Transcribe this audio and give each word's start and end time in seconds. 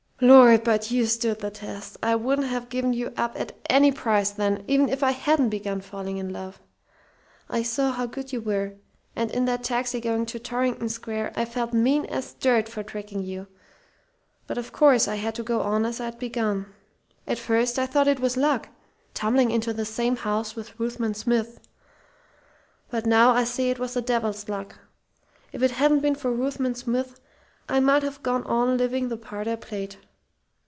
"Lord, 0.23 0.63
but 0.63 0.91
you 0.91 1.07
stood 1.07 1.39
the 1.39 1.49
test! 1.49 1.97
I 2.03 2.13
wouldn't 2.15 2.47
have 2.47 2.69
given 2.69 2.93
you 2.93 3.11
up 3.17 3.35
at 3.39 3.55
any 3.71 3.91
price 3.91 4.29
then, 4.29 4.63
even 4.67 4.87
if 4.87 5.01
I 5.01 5.09
hadn't 5.09 5.49
begun 5.49 5.81
falling 5.81 6.17
in 6.17 6.31
love. 6.31 6.61
I 7.49 7.63
saw 7.63 7.89
how 7.91 8.05
good 8.05 8.31
you 8.31 8.39
were; 8.39 8.75
and 9.15 9.31
in 9.31 9.45
that 9.45 9.63
taxi 9.63 9.99
going 9.99 10.27
to 10.27 10.37
Torrington 10.37 10.89
Square 10.89 11.33
I 11.35 11.45
felt 11.45 11.73
mean 11.73 12.05
as 12.05 12.35
dirt 12.35 12.69
for 12.69 12.83
tricking 12.83 13.23
you. 13.23 13.47
But 14.45 14.59
of 14.59 14.71
course 14.71 15.07
I 15.07 15.15
had 15.15 15.33
to 15.35 15.43
go 15.43 15.61
on 15.61 15.87
as 15.87 15.99
I'd 15.99 16.19
begun. 16.19 16.67
"At 17.25 17.39
first 17.39 17.79
I 17.79 17.87
thought 17.87 18.07
it 18.07 18.19
was 18.19 18.37
luck, 18.37 18.69
tumbling 19.15 19.49
into 19.49 19.73
the 19.73 19.85
same 19.85 20.17
house 20.17 20.55
with 20.55 20.79
Ruthven 20.79 21.15
Smith; 21.15 21.59
but 22.91 23.07
now 23.07 23.31
I 23.31 23.43
see 23.43 23.71
it 23.71 23.79
was 23.79 23.95
the 23.95 24.03
devil's 24.03 24.47
luck. 24.47 24.77
If 25.51 25.63
it 25.63 25.71
hadn't 25.71 26.01
been 26.01 26.13
for 26.13 26.31
Ruthven 26.31 26.75
Smith 26.75 27.19
I 27.67 27.79
might 27.79 28.03
have 28.03 28.21
gone 28.21 28.43
on 28.43 28.77
living 28.77 29.09
the 29.09 29.17
part 29.17 29.47
I 29.47 29.55
played. 29.55 29.95